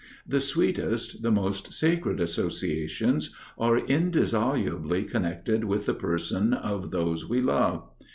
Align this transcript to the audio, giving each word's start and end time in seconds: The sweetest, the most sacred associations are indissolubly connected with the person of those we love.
The 0.27 0.41
sweetest, 0.41 1.21
the 1.21 1.29
most 1.29 1.73
sacred 1.73 2.19
associations 2.19 3.35
are 3.59 3.77
indissolubly 3.77 5.03
connected 5.03 5.63
with 5.65 5.85
the 5.85 5.93
person 5.93 6.53
of 6.53 6.89
those 6.89 7.29
we 7.29 7.39
love. 7.39 7.87